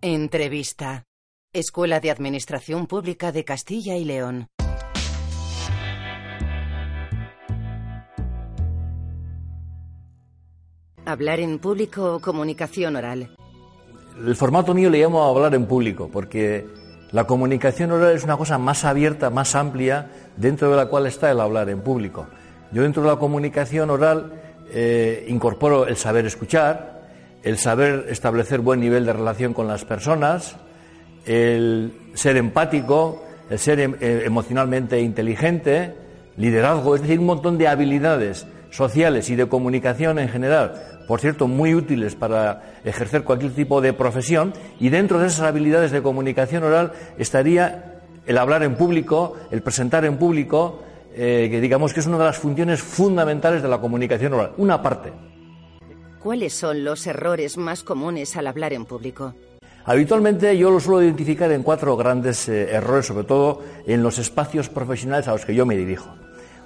[0.00, 1.04] Entrevista.
[1.52, 4.48] Escuela de Administración Pública de Castilla y León.
[11.04, 13.34] Hablar en público o comunicación oral.
[14.18, 16.66] El formato mío le llamo hablar en público porque
[17.12, 21.30] la comunicación oral es una cosa más abierta, más amplia, dentro de la cual está
[21.30, 22.26] el hablar en público.
[22.72, 24.32] Yo dentro de la comunicación oral
[24.70, 27.02] eh, incorporo el saber escuchar,
[27.42, 30.56] el saber establecer buen nivel de relación con las personas,
[31.24, 35.94] el ser empático, el ser em, eh, emocionalmente inteligente,
[36.36, 40.74] liderazgo, es decir, un montón de habilidades sociales y de comunicación en general,
[41.06, 45.90] por cierto, muy útiles para ejercer cualquier tipo de profesión, y dentro de esas habilidades
[45.90, 50.82] de comunicación oral estaría el hablar en público, el presentar en público,
[51.20, 54.80] eh, que digamos que es una de las funciones fundamentales de la comunicación oral, una
[54.80, 55.12] parte.
[56.20, 59.34] ¿Cuáles son los errores más comunes al hablar en público?
[59.84, 64.68] Habitualmente yo lo suelo identificar en cuatro grandes eh, errores, sobre todo en los espacios
[64.68, 66.08] profesionales a los que yo me dirijo.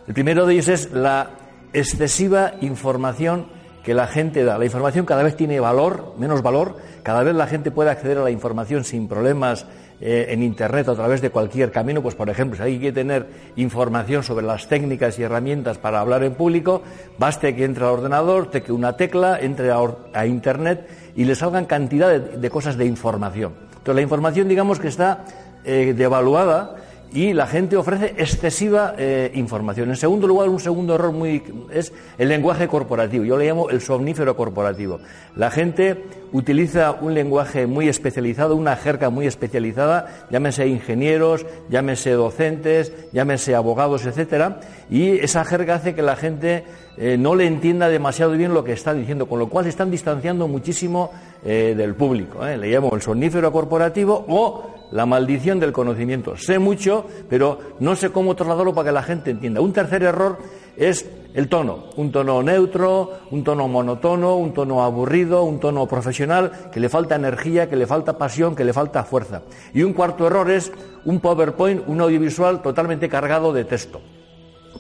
[0.06, 1.31] El primero de ellos es la
[1.72, 3.47] excesiva información
[3.83, 4.58] que la gente da.
[4.58, 8.22] La información cada vez tiene valor, menos valor, cada vez la gente puede acceder a
[8.22, 9.66] la información sin problemas
[10.00, 13.25] eh, en Internet a través de cualquier camino, pues por ejemplo, si hay que tener
[13.55, 16.83] información sobre las técnicas y herramientas para hablar en público,
[17.19, 22.10] baste que entre al ordenador, teque una tecla, entre a, Internet y le salgan cantidad
[22.20, 23.53] de, cosas de información.
[23.70, 25.25] Entonces la información digamos que está
[25.64, 26.76] eh, devaluada
[27.12, 29.91] y la gente ofrece excesiva eh, información.
[29.91, 33.25] En segundo lugar, un segundo error muy es el lenguaje corporativo.
[33.25, 34.99] Yo le llamo el somnífero corporativo.
[35.37, 42.93] La gente utiliza un lenguaje muy especializado, una jerga muy especializada, llámese ingenieros, llámese docentes,
[43.12, 46.65] llámese abogados, etcétera, y esa jerga hace que la gente
[46.97, 49.91] eh, no le entienda demasiado bien lo que está diciendo, con lo cual se están
[49.91, 51.11] distanciando muchísimo
[51.44, 52.44] eh, del público.
[52.44, 56.36] Le llamo el somnífero corporativo o la maldición del conocimiento.
[56.36, 59.60] Sé mucho, pero no sé cómo trasladarlo para que la gente entienda.
[59.60, 60.38] Un tercer error
[60.76, 66.70] es el tono, un tono neutro, un tono monotono, un tono aburrido, un tono profesional,
[66.70, 69.42] que le falta energía, que le falta pasión, que le falta fuerza.
[69.72, 70.70] Y un cuarto error es
[71.04, 74.00] un PowerPoint, un audiovisual totalmente cargado de texto.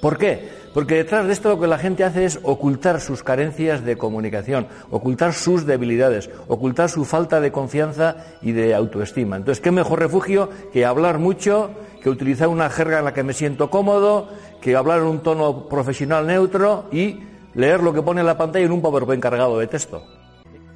[0.02, 0.48] ¿Por qué?
[0.74, 4.66] Porque detrás de esto lo que la gente hace es ocultar sus carencias de comunicación,
[4.90, 9.36] ocultar sus debilidades, ocultar su falta de confianza y de autoestima.
[9.36, 11.70] Entonces, ¿qué mejor refugio que hablar mucho,
[12.02, 14.28] que utilizar una jerga en la que me siento cómodo,
[14.60, 17.20] que hablar en un tono profesional neutro y
[17.54, 20.02] leer lo que pone en la pantalla en un PowerPoint cargado de texto?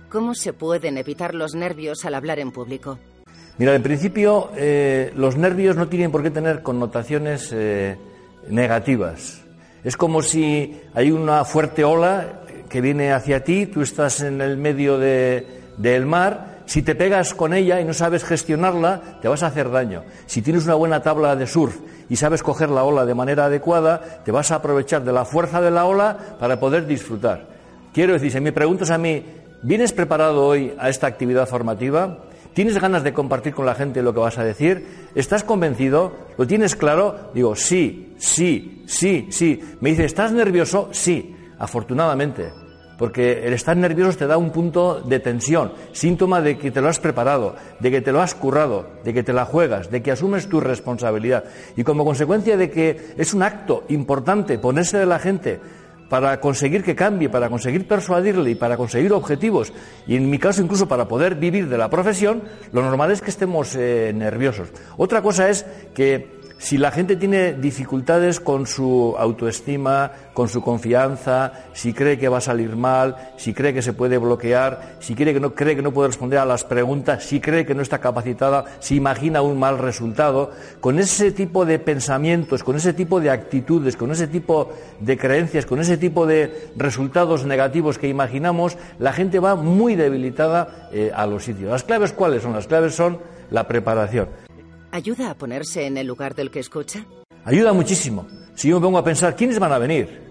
[0.08, 3.00] ¿Cómo se pueden evitar los nervios al hablar en público?
[3.58, 7.50] Mira, en principio, eh, los nervios no tienen por qué tener connotaciones.
[7.52, 7.96] Eh,
[8.48, 9.42] negativas.
[9.84, 14.56] Es como si hay una fuerte ola que viene hacia ti, tú estás en el
[14.56, 19.46] medio del mar, si te pegas con ella y no sabes gestionarla, te vas a
[19.46, 20.02] hacer daño.
[20.26, 21.76] Si tienes una buena tabla de surf
[22.08, 25.60] y sabes coger la ola de manera adecuada, te vas a aprovechar de la fuerza
[25.60, 27.46] de la ola para poder disfrutar.
[27.94, 29.24] Quiero decir, si me preguntas a mí,
[29.62, 32.18] ¿vienes preparado hoy a esta actividad formativa?
[32.56, 35.10] ¿Tienes ganas de compartir con la gente lo que vas a decir?
[35.14, 36.16] ¿Estás convencido?
[36.38, 37.30] ¿Lo tienes claro?
[37.34, 39.60] Digo, sí, sí, sí, sí.
[39.82, 40.88] Me dice, ¿estás nervioso?
[40.90, 42.54] Sí, afortunadamente.
[42.96, 46.88] Porque el estar nervioso te da un punto de tensión, síntoma de que te lo
[46.88, 50.12] has preparado, de que te lo has currado, de que te la juegas, de que
[50.12, 51.44] asumes tu responsabilidad.
[51.76, 55.60] Y como consecuencia de que es un acto importante ponerse de la gente
[56.08, 59.72] para conseguir que cambie, para conseguir persuadirle y para conseguir objetivos,
[60.06, 62.42] y en mi caso incluso para poder vivir de la profesión,
[62.72, 64.68] lo normal es que estemos eh, nerviosos.
[64.96, 71.52] Otra cosa es que si la gente tiene dificultades con su autoestima, con su confianza,
[71.74, 75.34] si cree que va a salir mal, si cree que se puede bloquear, si cree
[75.34, 77.98] que no, cree que no puede responder a las preguntas, si cree que no está
[77.98, 80.50] capacitada, si imagina un mal resultado,
[80.80, 85.66] con ese tipo de pensamientos, con ese tipo de actitudes, con ese tipo de creencias,
[85.66, 91.26] con ese tipo de resultados negativos que imaginamos, la gente va muy debilitada eh, a
[91.26, 91.70] los sitios.
[91.70, 92.54] ¿Las claves cuáles son?
[92.54, 93.18] Las claves son
[93.50, 94.45] la preparación.
[94.96, 97.04] ¿Ayuda a ponerse en el lugar del que escucha?
[97.44, 98.26] Ayuda muchísimo.
[98.54, 100.22] Si yo me pongo a pensar, ¿quiénes van a venir?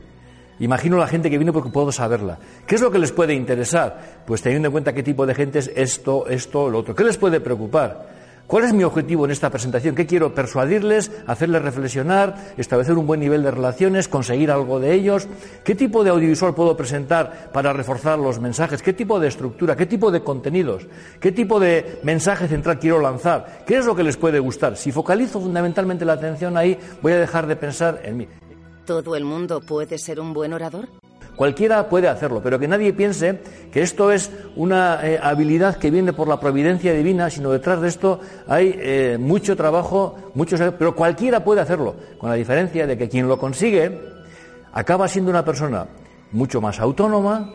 [0.57, 2.39] Imagino la gente que viene porque puedo saberla.
[2.65, 4.23] ¿Qué es lo que les puede interesar?
[4.25, 6.95] Pues teniendo en cuenta qué tipo de gente es esto, esto, lo otro.
[6.95, 8.14] ¿Qué les puede preocupar?
[8.47, 9.95] ¿Cuál es mi objetivo en esta presentación?
[9.95, 15.27] ¿Qué quiero persuadirles, hacerles reflexionar, establecer un buen nivel de relaciones, conseguir algo de ellos?
[15.63, 18.83] ¿Qué tipo de audiovisual puedo presentar para reforzar los mensajes?
[18.83, 19.75] ¿Qué tipo de estructura?
[19.75, 20.85] ¿Qué tipo de contenidos?
[21.19, 23.63] ¿Qué tipo de mensaje central quiero lanzar?
[23.65, 24.77] ¿Qué es lo que les puede gustar?
[24.77, 28.27] Si focalizo fundamentalmente la atención ahí, voy a dejar de pensar en mí.
[28.85, 30.87] ¿Todo el mundo puede ser un buen orador?
[31.35, 33.41] Cualquiera puede hacerlo, pero que nadie piense
[33.71, 37.89] que esto es una eh, habilidad que viene por la providencia divina, sino detrás de
[37.89, 43.09] esto hay eh, mucho trabajo, mucho, pero cualquiera puede hacerlo, con la diferencia de que
[43.09, 43.99] quien lo consigue
[44.71, 45.87] acaba siendo una persona
[46.31, 47.53] mucho más autónoma,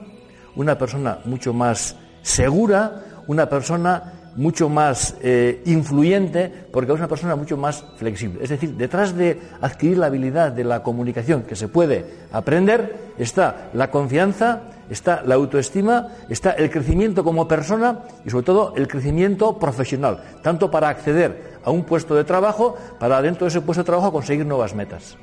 [0.56, 7.36] una persona mucho más segura, una persona mucho más eh, influyente porque es una persona
[7.36, 8.42] mucho más flexible.
[8.42, 13.70] Es decir, detrás de adquirir la habilidad de la comunicación que se puede aprender está
[13.74, 19.58] la confianza, está la autoestima, está el crecimiento como persona y sobre todo el crecimiento
[19.58, 23.86] profesional, tanto para acceder a un puesto de trabajo, para dentro de ese puesto de
[23.86, 25.16] trabajo conseguir nuevas metas.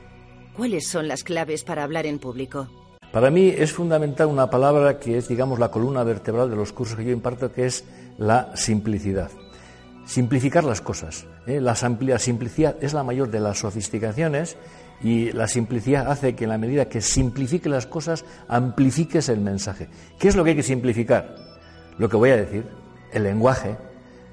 [0.55, 2.67] ¿Cuáles son las claves para hablar en público?
[3.11, 6.97] Para mí es fundamental una palabra que es, digamos, la columna vertebral de los cursos
[6.97, 7.85] que yo imparto, que es
[8.17, 9.31] la simplicidad.
[10.05, 11.25] Simplificar las cosas.
[11.47, 11.61] ¿eh?
[11.61, 14.57] La, simplicidad es la mayor de las sofisticaciones
[15.01, 19.87] y la simplicidad hace que en la medida que simplifique las cosas, amplifiques el mensaje.
[20.19, 21.35] ¿Qué es lo que hay que simplificar?
[21.97, 22.65] Lo que voy a decir,
[23.13, 23.77] el lenguaje,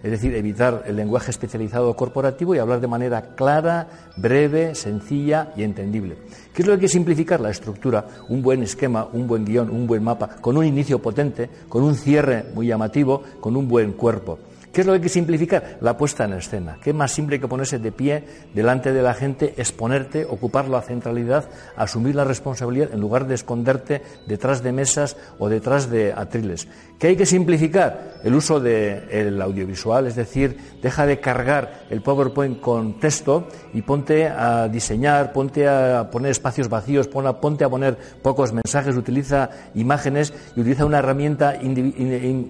[0.04, 5.62] es decir, evitar el lenguaje especializado corporativo y hablar de manera clara, breve, sencilla y
[5.62, 6.18] entendible.
[6.52, 7.40] ¿Qué es lo que hay que simplificar?
[7.40, 11.48] La estructura, un buen esquema, un buen guion, un buen mapa, con un inicio potente,
[11.70, 14.38] con un cierre muy llamativo, con un buen cuerpo.
[14.74, 15.78] ¿Qué es lo que hay que simplificar?
[15.82, 16.78] La puesta en escena.
[16.82, 18.24] ¿Qué más simple que ponerse de pie
[18.54, 24.02] delante de la gente, exponerte, ocupar la centralidad, asumir la responsabilidad en lugar de esconderte
[24.26, 26.66] detrás de mesas o detrás de atriles?
[26.98, 28.14] ¿Qué hay que simplificar?
[28.24, 34.26] El uso del audiovisual, es decir, deja de cargar el PowerPoint con texto y ponte
[34.26, 40.60] a diseñar, ponte a poner espacios vacíos, ponte a poner pocos mensajes, utiliza imágenes y
[40.60, 41.60] utiliza una herramienta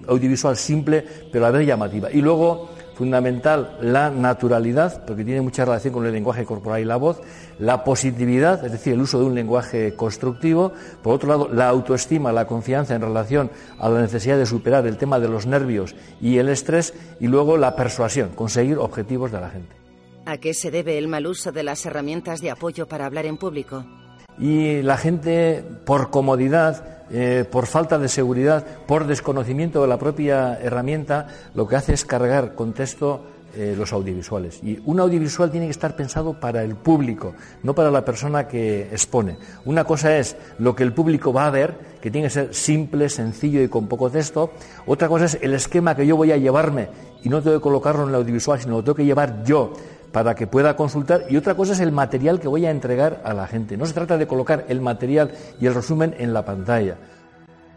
[0.07, 2.09] audiovisual simple pero a la vez llamativa.
[2.15, 6.95] Y luego, fundamental, la naturalidad, porque tiene mucha relación con el lenguaje corporal y la
[6.95, 7.19] voz,
[7.59, 10.71] la positividad, es decir, el uso de un lenguaje constructivo,
[11.03, 14.95] por otro lado, la autoestima, la confianza en relación a la necesidad de superar el
[14.95, 19.49] tema de los nervios y el estrés, y luego la persuasión, conseguir objetivos de la
[19.49, 19.75] gente.
[20.25, 23.35] ¿A qué se debe el mal uso de las herramientas de apoyo para hablar en
[23.35, 23.83] público?
[24.37, 30.59] Y la gente, por comodidad, eh, por falta de seguridad, por desconocimiento de la propia
[30.59, 33.21] herramienta, lo que hace es cargar con texto
[33.57, 34.59] eh, los audiovisuales.
[34.63, 38.89] Y un audiovisual tiene que estar pensado para el público, no para la persona que
[38.91, 39.37] expone.
[39.63, 43.07] Una cosa es lo que el público va a ver, que tiene que ser simple,
[43.07, 44.51] sencillo y con poco texto.
[44.85, 46.89] Otra cosa es el esquema que yo voy a llevarme
[47.23, 49.71] y no tengo que colocarlo en el audiovisual, sino lo tengo que llevar yo
[50.15, 53.33] para que pueda consultar y otra cosa es el material que voy a entregar a
[53.33, 53.75] la gente.
[53.75, 56.95] No se trata de colocar el material y el resumen en la pantalla.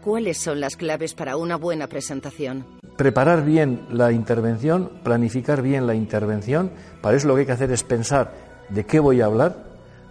[0.01, 2.65] ¿Cuáles son las claves para una buena presentación?
[2.95, 6.71] Preparar bien la intervención, planificar bien la intervención.
[7.01, 8.31] Para eso lo que hay que hacer es pensar
[8.69, 9.57] de qué voy a hablar,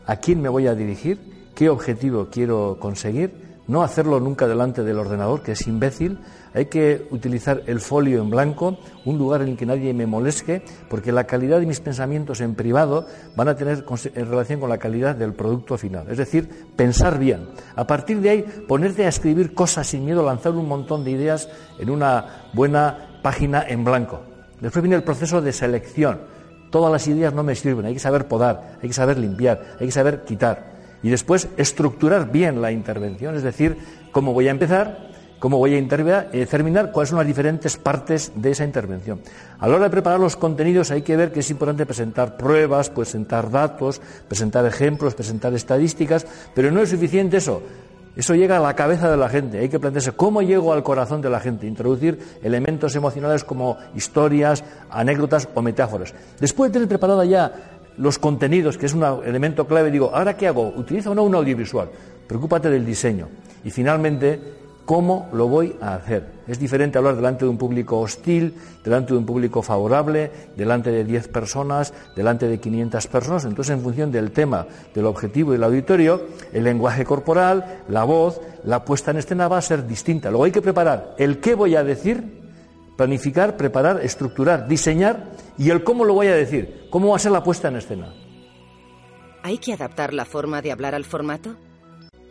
[0.04, 1.18] a quién me voy a dirigir,
[1.54, 6.18] qué objetivo quiero conseguir no hacerlo nunca delante del ordenador, que es imbécil.
[6.54, 10.62] Hay que utilizar el folio en blanco, un lugar en el que nadie me moleste,
[10.88, 14.78] porque la calidad de mis pensamientos en privado van a tener en relación con la
[14.78, 16.06] calidad del producto final.
[16.10, 17.46] Es decir, pensar bien.
[17.76, 21.48] A partir de ahí, ponerte a escribir cosas sin miedo, lanzar un montón de ideas
[21.78, 24.22] en una buena página en blanco.
[24.60, 26.20] Después viene el proceso de selección.
[26.70, 29.86] Todas las ideas no me sirven, hay que saber podar, hay que saber limpiar, hay
[29.86, 33.76] que saber quitar y después estructurar bien la intervención, es decir,
[34.10, 38.50] cómo voy a empezar, cómo voy a eh, terminar, cuáles son las diferentes partes de
[38.50, 39.20] esa intervención.
[39.58, 42.90] A la hora de preparar los contenidos hay que ver que es importante presentar pruebas,
[42.90, 47.62] presentar datos, presentar ejemplos, presentar estadísticas, pero no es suficiente eso.
[48.16, 49.60] Eso llega a la cabeza de la gente.
[49.60, 54.64] Hay que plantearse cómo llego al corazón de la gente, introducir elementos emocionales como historias,
[54.90, 56.12] anécdotas o metáforas.
[56.40, 60.46] Después de tener preparada ya los contenidos, que es un elemento clave, digo, ¿ahora qué
[60.46, 60.72] hago?
[60.76, 61.90] ¿Utiliza o no un audiovisual?
[62.26, 63.28] Preocúpate del diseño.
[63.64, 64.40] Y finalmente,
[64.84, 66.38] ¿cómo lo voy a hacer?
[66.46, 71.04] Es diferente hablar delante de un público hostil, delante de un público favorable, delante de
[71.04, 73.44] 10 personas, delante de 500 personas.
[73.44, 78.84] Entonces, en función del tema, del objetivo del auditorio, el lenguaje corporal, la voz, la
[78.84, 80.30] puesta en escena va a ser distinta.
[80.30, 82.47] Luego hay que preparar el qué voy a decir
[82.98, 87.30] planificar, preparar, estructurar, diseñar y el cómo lo voy a decir, cómo va a ser
[87.30, 88.12] la puesta en escena.
[89.44, 91.54] ¿Hay que adaptar la forma de hablar al formato?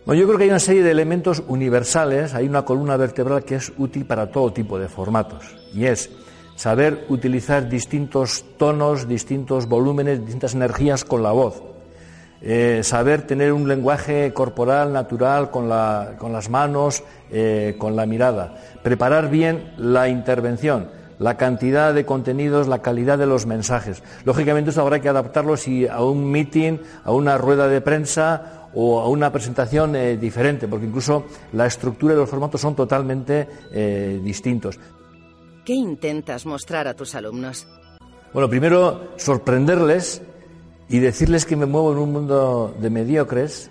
[0.05, 3.55] Bueno, yo creo que hay una serie de elementos universales, hay una columna vertebral que
[3.55, 6.09] es útil para todo tipo de formatos, y es
[6.57, 11.63] saber utilizar distintos tonos, distintos volúmenes, distintas energías con la voz.
[12.41, 18.55] Eh, saber tener un lenguaje corporal natural con, las manos, eh, con la mirada.
[18.83, 24.03] Preparar bien la intervención, la cantidad de contenidos, la calidad de los mensajes.
[24.23, 28.99] Lógicamente eso habrá que adaptarlo si a un meeting, a una rueda de prensa o
[28.99, 33.47] a una presentación eh, diferente, porque incluso la estructura de los formatos son totalmente
[34.21, 34.79] distintos.
[35.65, 37.67] ¿Qué intentas mostrar a tus alumnos?
[38.31, 40.21] Bueno, primero sorprenderles
[40.89, 43.69] y decirles que me muevo en un mundo de mediocres,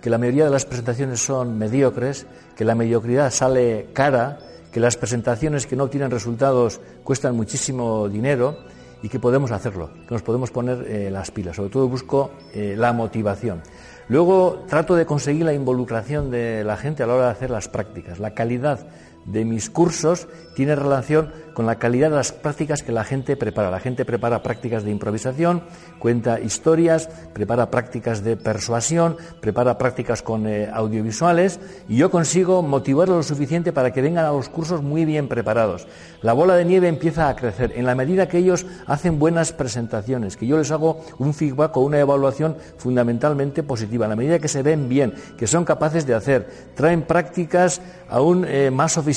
[0.00, 4.38] que la mayoría de las presentaciones son mediocres, que la mediocridad sale cara,
[4.72, 8.58] que las presentaciones que no obtienen resultados cuestan muchísimo dinero
[9.02, 11.56] y que podemos hacerlo, que nos podemos poner eh, las pilas.
[11.56, 13.62] Sobre todo busco eh, la motivación.
[14.08, 17.68] Luego trato de conseguir la involucración de la gente a la hora de hacer las
[17.68, 18.86] prácticas, la calidad
[19.24, 23.70] de mis cursos tiene relación con la calidad de las prácticas que la gente prepara.
[23.70, 25.62] La gente prepara prácticas de improvisación,
[25.98, 33.16] cuenta historias, prepara prácticas de persuasión, prepara prácticas con eh, audiovisuales y yo consigo motivarlos
[33.16, 35.86] lo suficiente para que vengan a los cursos muy bien preparados.
[36.22, 40.36] La bola de nieve empieza a crecer en la medida que ellos hacen buenas presentaciones,
[40.36, 44.48] que yo les hago un feedback o una evaluación fundamentalmente positiva, en la medida que
[44.48, 49.11] se ven bien, que son capaces de hacer, traen prácticas aún eh, más sofisticadas,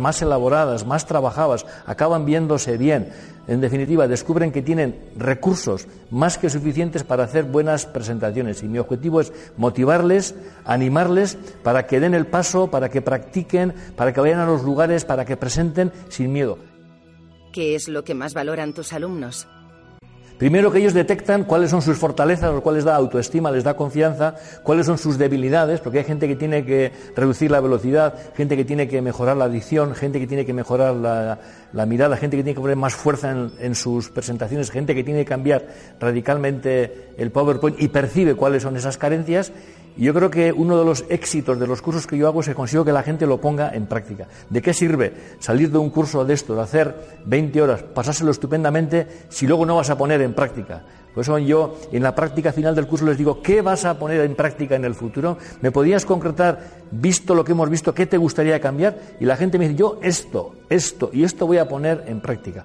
[0.00, 3.10] más elaboradas, más trabajadas, acaban viéndose bien.
[3.46, 8.62] En definitiva, descubren que tienen recursos más que suficientes para hacer buenas presentaciones.
[8.62, 14.12] Y mi objetivo es motivarles, animarles para que den el paso, para que practiquen, para
[14.12, 16.58] que vayan a los lugares, para que presenten sin miedo.
[17.52, 19.48] ¿Qué es lo que más valoran tus alumnos?
[20.38, 24.36] Primero que ellos detectan cuáles son sus fortalezas, los cuales da autoestima, les da confianza,
[24.62, 28.64] cuáles son sus debilidades, porque hay gente que tiene que reducir la velocidad, gente que
[28.64, 32.54] tiene que mejorar la adicción, gente que tiene que mejorar la, mirada, gente que tiene
[32.54, 35.66] que poner más fuerza en, en, sus presentaciones, gente que tiene que cambiar
[35.98, 39.52] radicalmente el PowerPoint y percibe cuáles son esas carencias
[40.04, 42.54] yo creo que uno de los éxitos de los cursos que yo hago es que
[42.54, 44.28] consigo que la gente lo ponga en práctica.
[44.48, 49.06] ¿De qué sirve salir de un curso de esto, de hacer 20 horas, pasárselo estupendamente,
[49.28, 50.82] si luego no vas a poner en práctica?
[51.14, 54.20] Por eso yo en la práctica final del curso les digo, ¿qué vas a poner
[54.20, 55.36] en práctica en el futuro?
[55.62, 58.96] ¿Me podías concretar, visto lo que hemos visto, qué te gustaría cambiar?
[59.18, 62.64] Y la gente me dice, yo esto, esto y esto voy a poner en práctica.